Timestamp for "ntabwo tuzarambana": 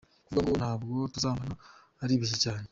0.61-1.55